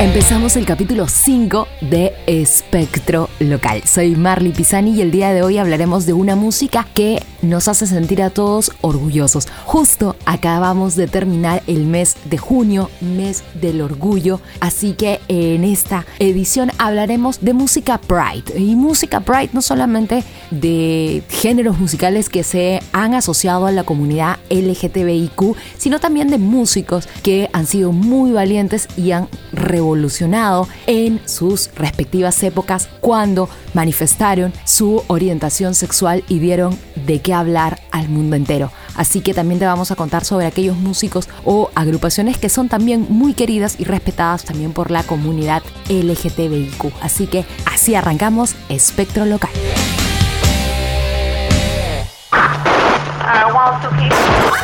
[0.00, 3.82] Empezamos el capítulo 5 de Espectro Local.
[3.86, 7.86] Soy Marley Pisani y el día de hoy hablaremos de una música que nos hace
[7.86, 9.46] sentir a todos orgullosos.
[9.64, 16.04] Justo acabamos de terminar el mes de junio, mes del orgullo, así que en esta
[16.18, 18.58] edición hablaremos de música Pride.
[18.60, 24.38] Y música Pride no solamente de géneros musicales que se han asociado a la comunidad
[24.50, 31.20] LGTBIQ, sino también de músicos que han sido muy valientes y han revolucionado evolucionado en
[31.24, 38.34] sus respectivas épocas cuando manifestaron su orientación sexual y dieron de qué hablar al mundo
[38.34, 38.72] entero.
[38.96, 43.06] Así que también te vamos a contar sobre aquellos músicos o agrupaciones que son también
[43.08, 46.92] muy queridas y respetadas también por la comunidad LGTBIQ.
[47.00, 49.50] Así que así arrancamos Espectro Local.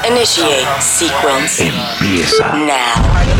[0.09, 1.69] Initiate sequence.
[1.69, 2.53] Empieza.
[2.55, 3.40] Now.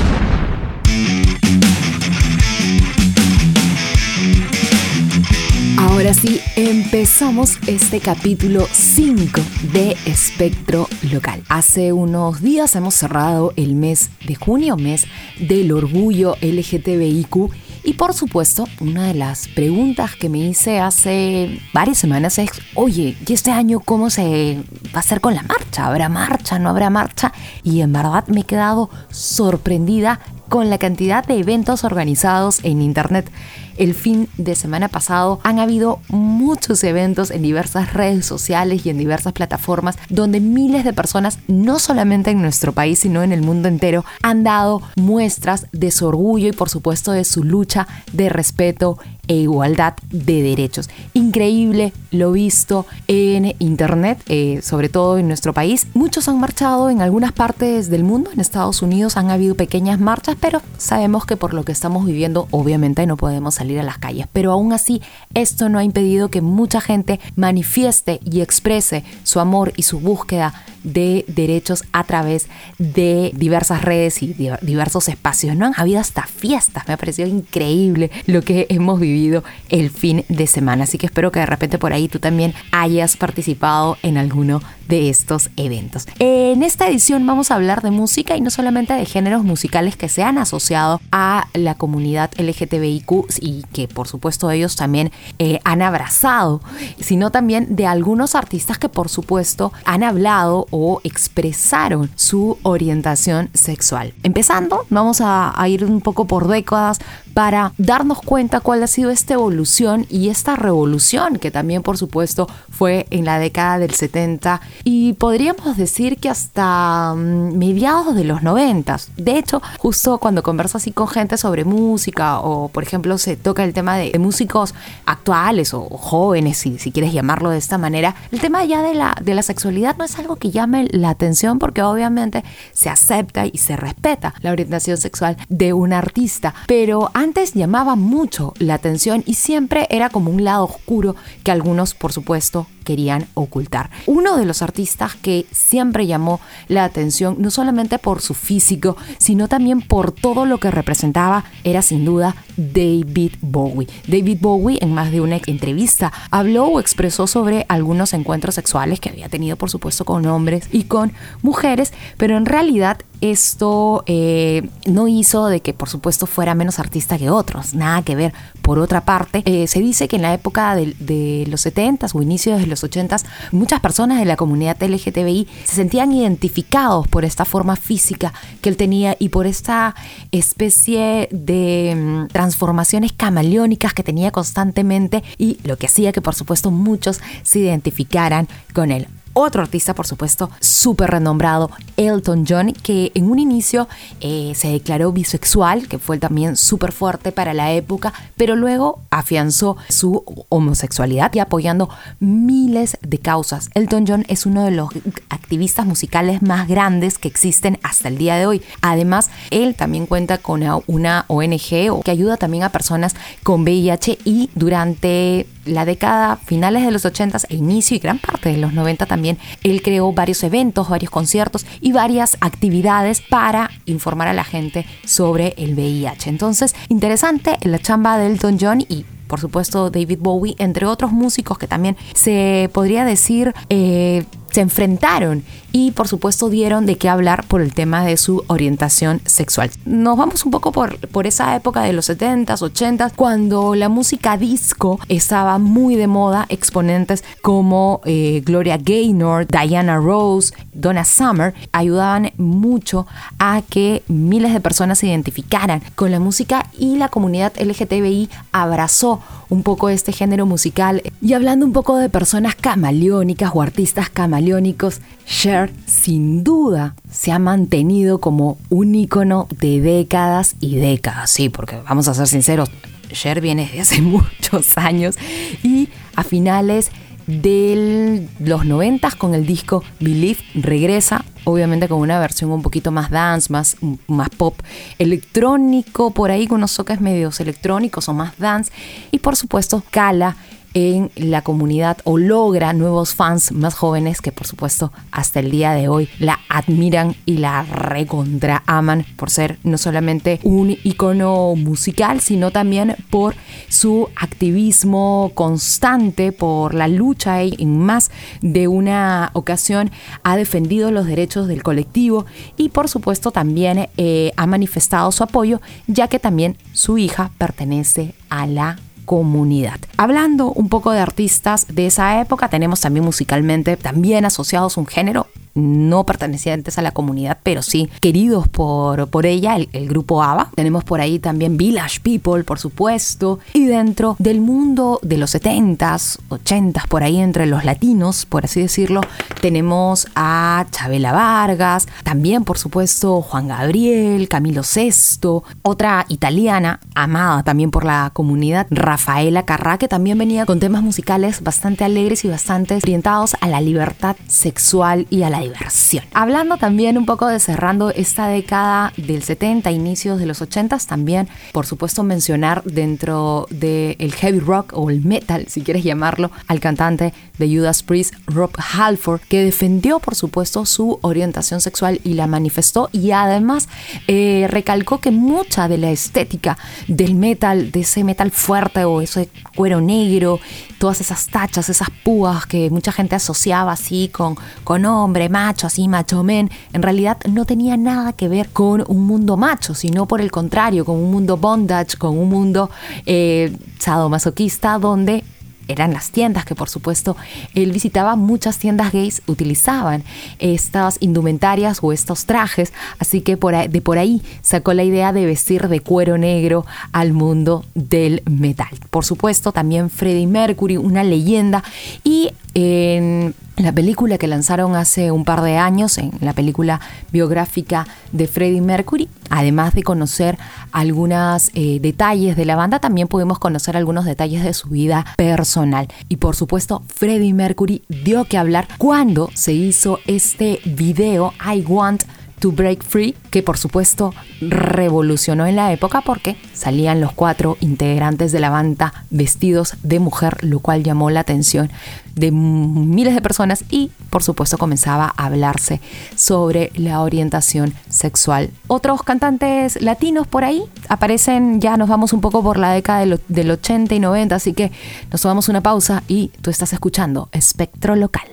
[5.91, 9.41] Ahora sí, empezamos este capítulo 5
[9.73, 11.43] de Espectro Local.
[11.49, 15.05] Hace unos días hemos cerrado el mes de junio, mes
[15.37, 17.51] del orgullo LGTBIQ.
[17.83, 23.17] Y por supuesto, una de las preguntas que me hice hace varias semanas es, oye,
[23.27, 24.63] ¿y este año cómo se
[24.95, 25.87] va a hacer con la marcha?
[25.87, 26.57] ¿Habrá marcha?
[26.57, 27.33] ¿No habrá marcha?
[27.63, 33.29] Y en verdad me he quedado sorprendida con la cantidad de eventos organizados en Internet
[33.77, 35.39] el fin de semana pasado.
[35.43, 40.93] Han habido muchos eventos en diversas redes sociales y en diversas plataformas donde miles de
[40.93, 45.91] personas, no solamente en nuestro país, sino en el mundo entero, han dado muestras de
[45.91, 48.97] su orgullo y por supuesto de su lucha de respeto
[49.31, 50.89] e igualdad de derechos.
[51.13, 55.87] Increíble lo visto en internet, eh, sobre todo en nuestro país.
[55.93, 60.35] Muchos han marchado en algunas partes del mundo, en Estados Unidos han habido pequeñas marchas,
[60.37, 64.27] pero sabemos que por lo que estamos viviendo obviamente no podemos salir a las calles.
[64.33, 65.01] Pero aún así,
[65.33, 70.53] esto no ha impedido que mucha gente manifieste y exprese su amor y su búsqueda
[70.83, 72.47] de derechos a través
[72.79, 75.55] de diversas redes y diversos espacios.
[75.55, 79.20] No han habido hasta fiestas, me ha parecido increíble lo que hemos vivido
[79.69, 80.83] el fin de semana.
[80.83, 85.09] Así que espero que de repente por ahí tú también hayas participado en alguno de
[85.09, 86.05] estos eventos.
[86.19, 90.09] En esta edición vamos a hablar de música y no solamente de géneros musicales que
[90.09, 95.81] se han asociado a la comunidad LGTBIQ y que por supuesto ellos también eh, han
[95.81, 96.61] abrazado,
[96.99, 104.13] sino también de algunos artistas que por supuesto han hablado o expresaron su orientación sexual.
[104.23, 106.99] Empezando, vamos a, a ir un poco por décadas
[107.33, 112.47] para darnos cuenta cuál ha sido esta evolución y esta revolución que también por supuesto
[112.69, 118.43] fue en la década del 70 y podríamos decir que hasta mm, mediados de los
[118.43, 118.97] 90.
[119.17, 123.63] De hecho, justo cuando converso así con gente sobre música o por ejemplo se toca
[123.63, 128.39] el tema de, músicos actuales o, jóvenes, si, si, quieres llamarlo de esta manera, el
[128.39, 131.81] tema ya de la, de la sexualidad no es algo que llame la atención porque
[131.81, 132.43] obviamente
[132.73, 138.53] se acepta y se respeta la orientación sexual de un artista, pero antes llamaba mucho
[138.59, 138.90] la atención
[139.25, 143.89] y siempre era como un lado oscuro que algunos, por supuesto, querían ocultar.
[144.05, 149.47] Uno de los artistas que siempre llamó la atención, no solamente por su físico, sino
[149.47, 153.87] también por todo lo que representaba, era sin duda David Bowie.
[154.07, 159.09] David Bowie en más de una entrevista habló o expresó sobre algunos encuentros sexuales que
[159.09, 165.07] había tenido, por supuesto, con hombres y con mujeres, pero en realidad esto eh, no
[165.07, 168.33] hizo de que por supuesto fuera menos artista que otros, nada que ver.
[168.61, 172.59] Por otra parte, eh, se dice que en la época de, los 70s o inicios
[172.59, 177.75] de los 80s, muchas personas de la comunidad LGTBI se sentían identificados por esta forma
[177.75, 179.95] física que él tenía y por esta
[180.31, 186.71] especie de mm, transformaciones camaleónicas que tenía constantemente y lo que hacía que por supuesto
[186.71, 189.07] muchos se identificaran con él.
[189.33, 193.87] Otro artista, por supuesto, súper renombrado, Elton John, que en un inicio
[194.19, 199.77] eh, se declaró bisexual, que fue también súper fuerte para la época, pero luego afianzó
[199.87, 201.89] su homosexualidad y apoyando
[202.19, 203.69] miles de causas.
[203.73, 204.89] Elton John es uno de los
[205.29, 208.61] activistas musicales más grandes que existen hasta el día de hoy.
[208.81, 214.49] Además, él también cuenta con una ONG que ayuda también a personas con VIH y
[214.55, 219.05] durante la década finales de los 80 e inicio y gran parte de los 90
[219.05, 224.43] también también él creó varios eventos, varios conciertos y varias actividades para informar a la
[224.43, 226.27] gente sobre el VIH.
[226.27, 231.59] Entonces, interesante la chamba de Elton John y por supuesto David Bowie, entre otros músicos
[231.59, 237.45] que también se podría decir eh, se enfrentaron y por supuesto dieron de qué hablar
[237.47, 239.71] por el tema de su orientación sexual.
[239.85, 244.37] Nos vamos un poco por, por esa época de los 70s, 80s, cuando la música
[244.37, 252.31] disco estaba muy de moda, exponentes como eh, Gloria Gaynor, Diana Rose, Donna Summer ayudaban
[252.37, 253.07] mucho
[253.39, 259.21] a que miles de personas se identificaran con la música y la comunidad LGTBI abrazó
[259.49, 261.03] un poco este género musical.
[261.21, 264.09] Y hablando un poco de personas camaleónicas o artistas
[264.41, 271.49] camaleónicos, Cher sin duda se ha mantenido como un icono de décadas y décadas, sí,
[271.49, 272.69] porque vamos a ser sinceros,
[273.11, 275.15] Cher viene desde hace muchos años
[275.63, 276.91] y a finales
[277.27, 283.09] de los 90 con el disco Believe regresa obviamente con una versión un poquito más
[283.09, 283.77] dance, más,
[284.07, 284.59] más pop,
[284.97, 288.71] electrónico, por ahí con unos toques medios electrónicos o más dance
[289.11, 290.35] y por supuesto cala
[290.73, 295.71] en la comunidad o logra nuevos fans más jóvenes que por supuesto hasta el día
[295.73, 302.21] de hoy la admiran y la recontra aman por ser no solamente un icono musical
[302.21, 303.35] sino también por
[303.69, 309.91] su activismo constante por la lucha y en más de una ocasión
[310.23, 312.25] ha defendido los derechos del colectivo
[312.57, 318.13] y por supuesto también eh, ha manifestado su apoyo ya que también su hija pertenece
[318.29, 318.77] a la
[319.11, 319.77] comunidad.
[319.97, 325.27] Hablando un poco de artistas de esa época, tenemos también musicalmente, también asociados un género
[325.53, 330.51] no pertenecientes a la comunidad, pero sí queridos por, por ella, el, grupo ABBA.
[330.55, 333.39] Tenemos por ahí también Village People, por supuesto.
[333.53, 338.61] Y dentro del mundo de los 70s, 80s, por ahí entre los latinos, por así
[338.61, 339.01] decirlo,
[339.41, 347.71] tenemos a Chabela Vargas, también por supuesto Juan Gabriel, Camilo Sesto, otra italiana, amada también
[347.71, 352.75] por la comunidad, Rafaela Carrá, que también venía con temas musicales bastante alegres y bastante
[352.75, 356.03] orientados a la libertad sexual y a la diversión.
[356.13, 361.27] Hablando también un poco de cerrando esta década del 70, inicios de los 80, también
[361.51, 367.13] por supuesto mencionar dentro del heavy rock o el metal, si quieres llamarlo, al cantante
[367.37, 372.89] de Judas Priest, Rob Halford, que defendió por supuesto su orientación sexual y la manifestó
[372.91, 373.67] y además
[374.07, 379.29] eh, recalcó que mucha de la estética del metal, de ese metal fuerte o ese
[379.55, 380.39] cuero negro,
[380.77, 385.87] todas esas tachas, esas púas que mucha gente asociaba así con, con hombre, macho, así
[385.87, 390.21] macho men, en realidad no tenía nada que ver con un mundo macho, sino por
[390.21, 392.69] el contrario, con un mundo bondage, con un mundo
[393.05, 395.23] eh, sadomasoquista donde
[395.71, 397.15] eran las tiendas que por supuesto
[397.53, 400.03] él visitaba, muchas tiendas gays utilizaban
[400.39, 405.67] estas indumentarias o estos trajes, así que de por ahí sacó la idea de vestir
[405.67, 408.69] de cuero negro al mundo del metal.
[408.89, 411.63] Por supuesto también Freddie Mercury, una leyenda,
[412.03, 416.79] y en la película que lanzaron hace un par de años, en la película
[417.11, 420.37] biográfica de Freddie Mercury, además de conocer
[420.71, 425.87] algunos eh, detalles de la banda, también pudimos conocer algunos detalles de su vida personal.
[426.09, 432.03] Y por supuesto, Freddie Mercury dio que hablar cuando se hizo este video I Want
[432.41, 438.31] to Break Free, que por supuesto revolucionó en la época porque salían los cuatro integrantes
[438.31, 441.69] de la banda vestidos de mujer, lo cual llamó la atención
[442.15, 445.79] de miles de personas y por supuesto comenzaba a hablarse
[446.15, 448.49] sobre la orientación sexual.
[448.67, 453.51] Otros cantantes latinos por ahí aparecen, ya nos vamos un poco por la década del,
[453.51, 454.71] 80 y 90, así que
[455.11, 458.27] nos tomamos una pausa y tú estás escuchando Espectro Local.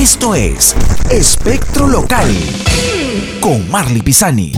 [0.00, 0.74] Esto es
[1.10, 2.34] Espectro Local
[3.38, 4.54] con Marley Pisani.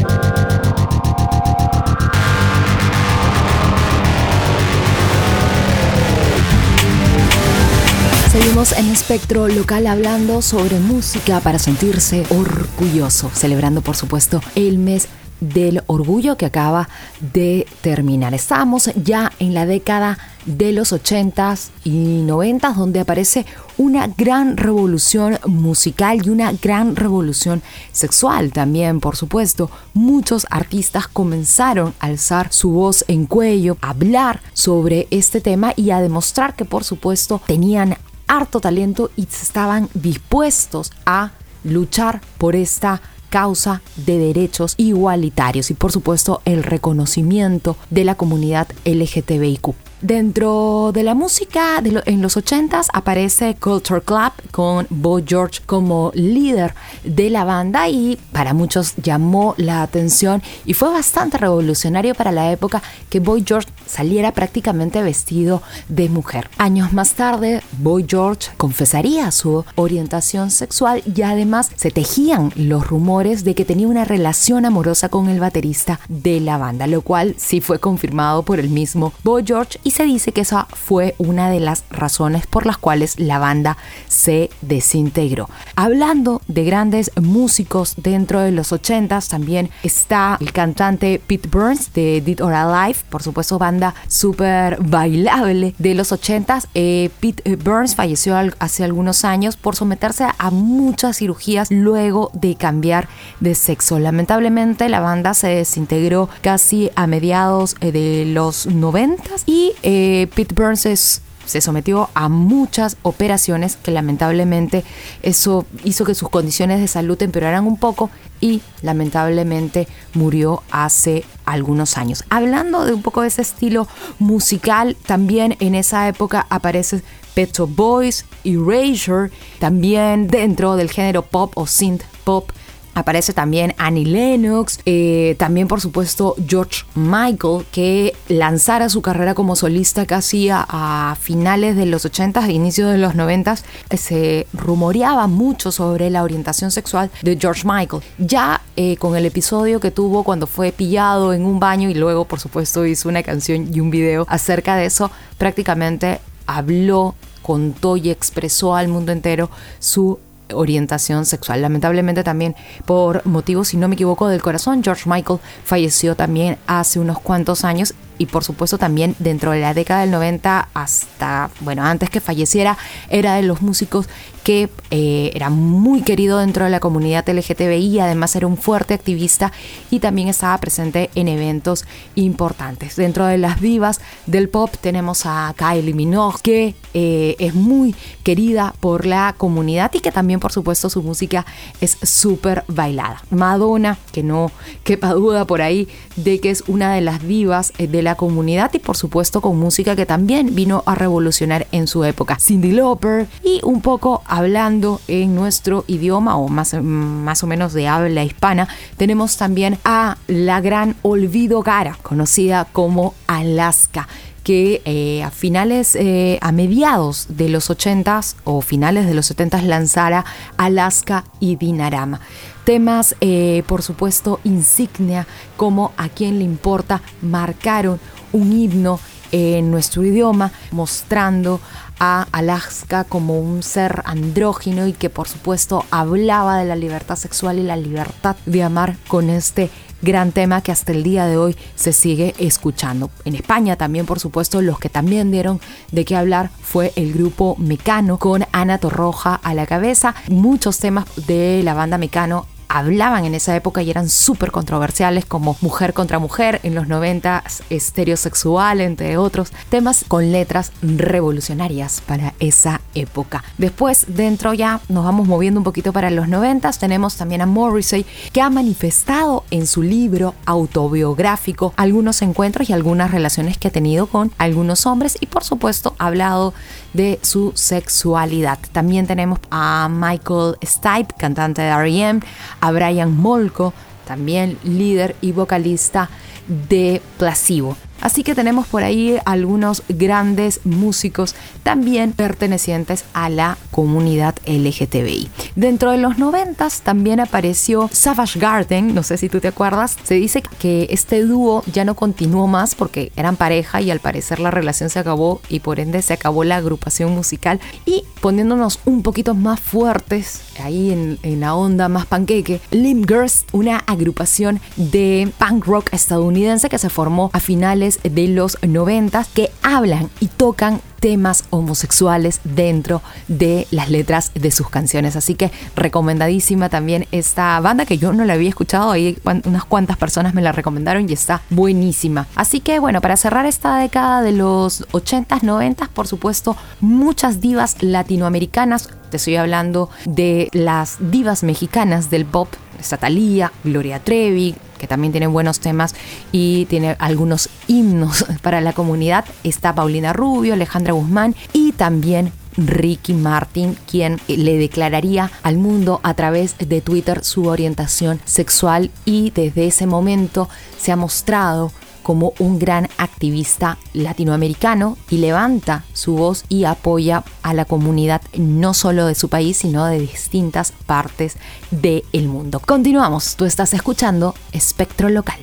[8.30, 15.08] Seguimos en espectro local hablando sobre música para sentirse orgulloso, celebrando por supuesto el mes
[15.40, 16.88] del orgullo que acaba
[17.20, 18.34] de terminar.
[18.34, 23.46] Estamos ya en la década de los 80s y 90s donde aparece
[23.78, 27.62] una gran revolución musical y una gran revolución
[27.92, 29.70] sexual también, por supuesto.
[29.94, 35.90] Muchos artistas comenzaron a alzar su voz en cuello, a hablar sobre este tema y
[35.90, 37.96] a demostrar que por supuesto tenían
[38.26, 41.32] harto talento y estaban dispuestos a
[41.64, 43.00] luchar por esta
[43.32, 49.74] causa de derechos igualitarios y por supuesto el reconocimiento de la comunidad LGTBIQ.
[50.02, 56.10] Dentro de la música de en los 80s aparece Culture Club con Boy George como
[56.12, 62.32] líder de la banda y para muchos llamó la atención y fue bastante revolucionario para
[62.32, 66.50] la época que Boy George saliera prácticamente vestido de mujer.
[66.58, 73.44] Años más tarde, Boy George confesaría su orientación sexual y además se tejían los rumores
[73.44, 77.60] de que tenía una relación amorosa con el baterista de la banda, lo cual sí
[77.60, 81.60] fue confirmado por el mismo Boy George y se dice que esa fue una de
[81.60, 83.76] las razones por las cuales la banda
[84.08, 85.48] se desintegró.
[85.76, 92.20] Hablando de grandes músicos dentro de los 80s, también está el cantante Pete Burns de
[92.20, 96.66] Dead or Alive, por supuesto banda súper bailable de los 80s.
[96.74, 103.08] Eh, Pete Burns falleció hace algunos años por someterse a muchas cirugías luego de cambiar
[103.40, 103.98] de sexo.
[103.98, 110.54] Lamentablemente la banda se desintegró casi a mediados eh, de los 90 y eh, Pete
[110.54, 114.84] Burns se sometió a muchas operaciones que lamentablemente
[115.22, 118.10] eso hizo que sus condiciones de salud empeoraran un poco
[118.40, 122.24] y lamentablemente murió hace algunos años.
[122.30, 123.86] Hablando de un poco de ese estilo
[124.18, 127.02] musical, también en esa época aparece
[127.34, 132.50] Pet Boys, Erasure, también dentro del género pop o synth pop
[132.94, 139.56] Aparece también Annie Lennox, eh, también por supuesto George Michael, que lanzara su carrera como
[139.56, 143.56] solista casi a, finales de los 80 e inicios de los 90
[143.96, 148.02] se rumoreaba mucho sobre la orientación sexual de George Michael.
[148.18, 152.24] Ya eh, con el episodio que tuvo cuando fue pillado en un baño y luego
[152.24, 158.10] por supuesto hizo una canción y un video acerca de eso, prácticamente habló, contó y
[158.10, 160.18] expresó al mundo entero su
[160.54, 161.62] orientación sexual.
[161.62, 162.54] Lamentablemente también
[162.84, 167.64] por motivos, si no me equivoco, del corazón, George Michael falleció también hace unos cuantos
[167.64, 172.20] años y por supuesto también dentro de la década del 90 hasta, bueno, antes que
[172.20, 172.78] falleciera,
[173.08, 174.08] era de los músicos
[174.42, 179.52] que eh, era muy querido dentro de la comunidad LGTBI, además era un fuerte activista
[179.90, 181.84] y también estaba presente en eventos
[182.14, 182.96] importantes.
[182.96, 188.74] Dentro de las divas del pop tenemos a Kylie Minogue, que eh, es muy querida
[188.80, 191.46] por la comunidad y que también por supuesto su música
[191.80, 193.22] es súper bailada.
[193.30, 194.50] Madonna, que no
[194.84, 198.70] quepa duda por ahí de que es una de las divas eh, de la comunidad
[198.74, 202.38] y por supuesto con música que también vino a revolucionar en su época.
[202.38, 207.86] Cindy Lauper y un poco hablando en nuestro idioma o más, más o menos de
[207.86, 214.08] habla hispana, tenemos también a la gran Olvido Gara, conocida como Alaska
[214.42, 219.62] que eh, a finales, eh, a mediados de los 80s o finales de los 70s
[219.64, 220.24] lanzara
[220.56, 222.20] Alaska y Dinarama.
[222.64, 225.26] Temas, eh, por supuesto, insignia
[225.58, 228.00] como A quién le importa, marcaron
[228.32, 228.98] un himno
[229.30, 231.60] en nuestro idioma, mostrando
[232.04, 237.60] a Alaska como un ser andrógino y que por supuesto hablaba de la libertad sexual
[237.60, 239.70] y la libertad de amar con este
[240.02, 243.10] gran tema que hasta el día de hoy se sigue escuchando.
[243.24, 245.60] En España también, por supuesto, los que también dieron
[245.92, 250.16] de qué hablar fue el grupo Mecano con Ana Torroja a la cabeza.
[250.28, 255.56] Muchos temas de la banda Mecano hablaban en esa época y eran súper controversiales como
[255.60, 262.80] mujer contra mujer, en los 90 estereosexual, entre otros temas con letras revolucionarias para esa
[262.94, 263.44] época.
[263.58, 268.06] Después, dentro ya nos vamos moviendo un poquito para los 90, tenemos también a Morrissey
[268.32, 274.06] que ha manifestado en su libro autobiográfico algunos encuentros y algunas relaciones que ha tenido
[274.06, 276.54] con algunos hombres y por supuesto ha hablado
[276.92, 278.58] de su sexualidad.
[278.72, 282.20] También tenemos a Michael Stipe, cantante de R.E.M.,
[282.60, 283.72] a Brian Molko,
[284.06, 286.10] también líder y vocalista
[286.48, 287.76] de Placebo.
[288.02, 295.30] Así que tenemos por ahí algunos grandes músicos también pertenecientes a la comunidad LGTBI.
[295.56, 299.96] Dentro de los 90 también apareció Savage Garden, no sé si tú te acuerdas.
[300.02, 304.40] Se dice que este dúo ya no continuó más porque eran pareja y al parecer
[304.40, 307.60] la relación se acabó y por ende se acabó la agrupación musical.
[307.86, 313.78] Y poniéndonos un poquito más fuertes, ahí en, la onda más panqueque, Limp Girls, una
[313.78, 320.10] agrupación de punk rock estadounidense que se formó a finales de los 90 que hablan
[320.20, 325.16] y tocan temas homosexuales dentro de las letras de sus canciones.
[325.16, 329.96] Así que recomendadísima también esta banda que yo no la había escuchado, ahí unas cuantas
[329.96, 332.28] personas me la recomendaron y está buenísima.
[332.36, 337.82] Así que bueno, para cerrar esta década de los 80s, 90s, por supuesto, muchas divas
[337.82, 342.48] latinoamericanas, te estoy hablando de las divas mexicanas del pop,
[342.82, 345.94] Satalía, Gloria Trevi, que también tiene buenos temas
[346.32, 349.24] y tiene algunos himnos para la comunidad.
[349.44, 356.14] Está Paulina Rubio, Alejandra Guzmán y también Ricky Martin, quien le declararía al mundo a
[356.14, 360.48] través de Twitter su orientación sexual y desde ese momento
[360.78, 367.54] se ha mostrado como un gran activista latinoamericano y levanta su voz y apoya a
[367.54, 371.36] la comunidad no solo de su país, sino de distintas partes
[371.70, 372.60] del mundo.
[372.60, 375.40] Continuamos, tú estás escuchando Espectro Local.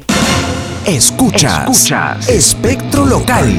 [0.85, 2.29] Escuchas, Escuchas.
[2.29, 3.53] Espectro Local.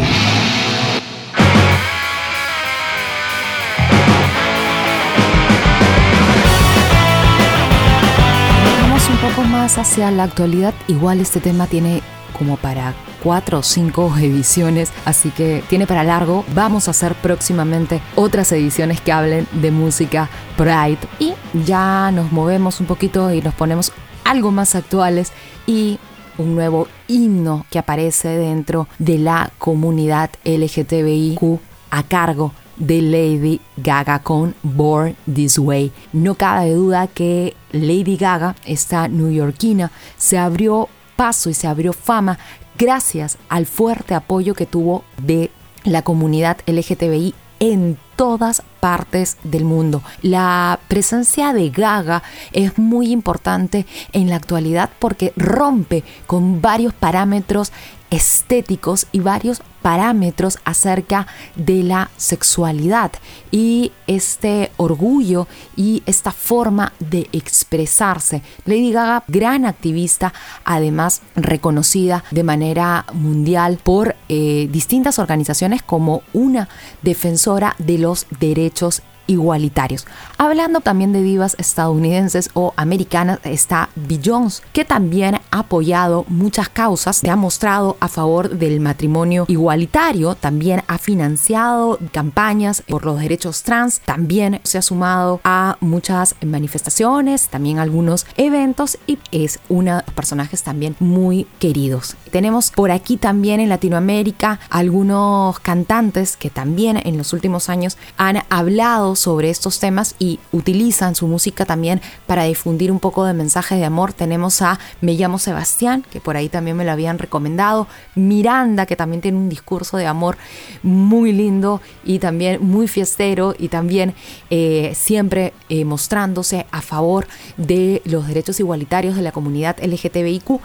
[8.82, 10.74] Vamos un poco más hacia la actualidad.
[10.88, 12.02] Igual este tema tiene
[12.40, 16.42] como para cuatro o cinco ediciones, así que tiene para largo.
[16.54, 21.34] Vamos a hacer próximamente otras ediciones que hablen de música Pride y
[21.66, 23.92] ya nos movemos un poquito y nos ponemos
[24.24, 25.32] algo más actuales
[25.66, 25.98] y
[26.38, 34.20] un nuevo himno que aparece dentro de la comunidad LGTBIQ a cargo de Lady Gaga
[34.20, 35.92] con Born This Way.
[36.14, 40.88] No cabe duda que Lady Gaga, esta newyorkina, se abrió
[41.20, 42.38] paso y se abrió fama
[42.78, 45.50] gracias al fuerte apoyo que tuvo de
[45.84, 50.02] la comunidad LGTBI en todas partes del mundo.
[50.22, 52.22] La presencia de Gaga
[52.52, 53.84] es muy importante
[54.14, 57.70] en la actualidad porque rompe con varios parámetros
[58.10, 61.26] estéticos y varios parámetros acerca
[61.56, 63.12] de la sexualidad
[63.50, 68.42] y este orgullo y esta forma de expresarse.
[68.66, 76.68] Lady Gaga, gran activista, además reconocida de manera mundial por eh, distintas organizaciones como una
[77.02, 80.06] defensora de los derechos igualitarios.
[80.38, 87.16] Hablando también de divas estadounidenses o americanas, está Beyoncé, que también ha apoyado muchas causas,
[87.16, 93.62] se ha mostrado a favor del matrimonio igualitario, también ha financiado campañas por los derechos
[93.62, 100.02] trans, también se ha sumado a muchas manifestaciones, también algunos eventos y es una de
[100.06, 102.16] los personajes también muy queridos.
[102.32, 108.42] Tenemos por aquí también en Latinoamérica algunos cantantes que también en los últimos años han
[108.48, 113.76] hablado sobre estos temas y utilizan su música también para difundir un poco de mensaje
[113.76, 114.12] de amor.
[114.12, 118.96] Tenemos a Me llamo Sebastián, que por ahí también me lo habían recomendado, Miranda, que
[118.96, 120.36] también tiene un discurso de amor
[120.82, 124.14] muy lindo y también muy fiestero y también
[124.50, 130.60] eh, siempre eh, mostrándose a favor de los derechos igualitarios de la comunidad LGTBIQ,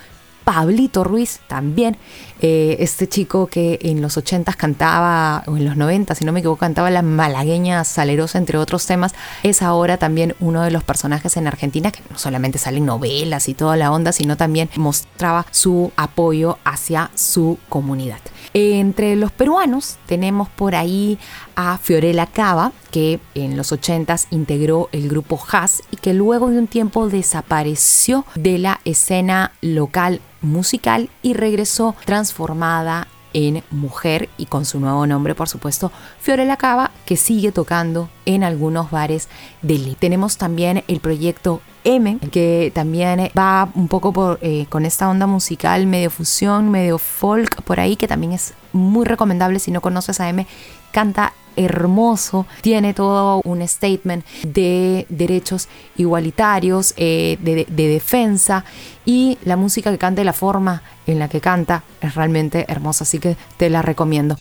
[0.46, 1.98] Pablito Ruiz también,
[2.40, 6.40] eh, este chico que en los 80 cantaba, o en los 90, si no me
[6.40, 11.36] equivoco, cantaba la malagueña salerosa, entre otros temas, es ahora también uno de los personajes
[11.36, 15.92] en Argentina que no solamente salen novelas y toda la onda, sino también mostraba su
[15.98, 18.20] apoyo hacia su comunidad.
[18.54, 21.18] Entre los peruanos tenemos por ahí
[21.56, 26.58] a Fiorella Cava, que en los 80 integró el grupo Haas y que luego de
[26.58, 34.64] un tiempo desapareció de la escena local musical y regresó transformada en mujer y con
[34.64, 39.28] su nuevo nombre, por supuesto, Fiorella Cava, que sigue tocando en algunos bares
[39.62, 39.98] de Lima.
[40.00, 45.28] Tenemos también el proyecto M, que también va un poco por, eh, con esta onda
[45.28, 50.22] musical medio fusión, medio folk por ahí, que también es muy recomendable si no conoces
[50.22, 50.48] a M,
[50.94, 58.66] canta hermoso, tiene todo un statement de derechos igualitarios, eh, de, de, defensa
[59.06, 63.04] y la música que canta y la forma en la que canta es realmente hermosa,
[63.04, 64.38] así que te la recomiendo.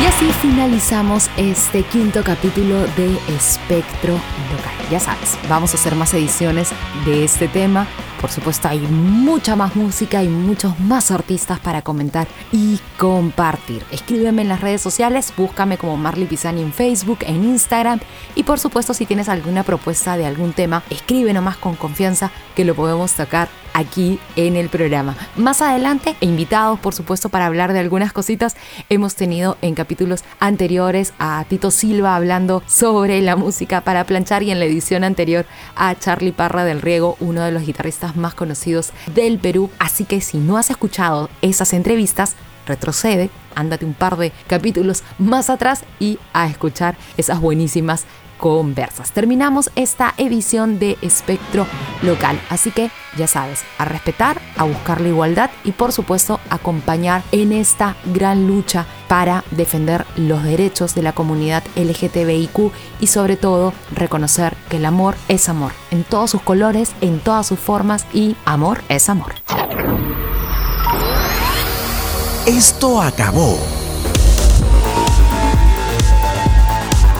[0.00, 4.77] Y así finalizamos este quinto capítulo de Espectro Local.
[4.90, 6.70] Ya sabes, vamos a hacer más ediciones
[7.04, 7.86] de este tema.
[8.22, 13.84] Por supuesto, hay mucha más música y muchos más artistas para comentar y compartir.
[13.90, 18.00] Escríbeme en las redes sociales, búscame como Marley Pisani en Facebook, en Instagram.
[18.34, 22.64] Y por supuesto, si tienes alguna propuesta de algún tema, escribe nomás con confianza que
[22.64, 25.16] lo podemos tocar aquí en el programa.
[25.36, 28.56] Más adelante, e invitados por supuesto para hablar de algunas cositas,
[28.88, 34.50] hemos tenido en capítulos anteriores a Tito Silva hablando sobre la música para planchar y
[34.50, 38.90] en la edición anterior a Charlie Parra del Riego, uno de los guitarristas más conocidos
[39.14, 39.70] del Perú.
[39.78, 42.34] Así que si no has escuchado esas entrevistas,
[42.66, 48.06] retrocede, ándate un par de capítulos más atrás y a escuchar esas buenísimas
[48.38, 49.12] conversas.
[49.12, 51.66] Terminamos esta edición de Espectro
[52.02, 57.22] Local, así que ya sabes, a respetar, a buscar la igualdad y por supuesto acompañar
[57.32, 63.72] en esta gran lucha para defender los derechos de la comunidad LGTBIQ y sobre todo
[63.92, 68.36] reconocer que el amor es amor, en todos sus colores, en todas sus formas y
[68.44, 69.34] amor es amor.
[72.46, 73.77] Esto acabó.